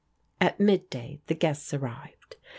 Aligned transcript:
At 0.39 0.59
mid 0.59 0.89
day 0.89 1.21
the 1.27 1.35
guests 1.35 1.75
arrived. 1.75 2.37